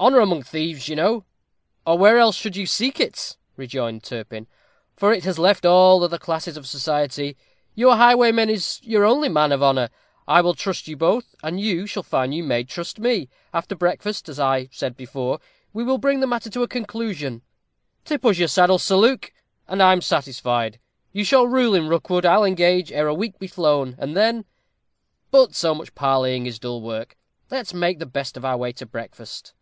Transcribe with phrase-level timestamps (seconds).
[0.00, 1.24] Honor among thieves, you know."
[1.84, 4.46] "Or where else should you seek it?" rejoined Turpin;
[4.94, 7.36] "for it has left all other classes of society.
[7.74, 9.90] Your highwayman is your only man of honor.
[10.28, 13.28] I will trust you both; and you shall find you may trust me.
[13.52, 15.40] After breakfast, as I said before,
[15.72, 17.42] we will bring the matter to a conclusion.
[18.04, 19.32] Tip us your daddle, Sir Luke,
[19.66, 20.78] and I am satisfied.
[21.10, 24.44] You shall rule in Rookwood, I'll engage, ere a week be flown; and then
[25.32, 27.16] But so much parleying is dull work;
[27.50, 29.54] let's make the best of our way to breakfast."